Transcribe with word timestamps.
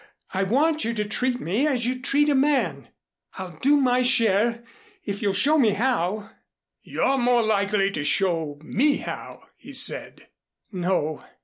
I 0.33 0.41
want 0.41 0.83
you 0.83 0.95
to 0.95 1.05
treat 1.05 1.39
me 1.39 1.67
as 1.67 1.85
you'd 1.85 2.03
treat 2.03 2.27
a 2.27 2.33
man. 2.33 2.87
I'll 3.35 3.59
do 3.59 3.77
my 3.77 4.01
share 4.01 4.63
if 5.05 5.21
you'll 5.21 5.31
show 5.31 5.59
me 5.59 5.73
how." 5.73 6.31
"You're 6.81 7.19
more 7.19 7.43
likely 7.43 7.91
to 7.91 8.03
show 8.03 8.59
me 8.63 8.97
how," 8.97 9.43
he 9.57 9.73
said. 9.73 10.25
"No. 10.71 11.23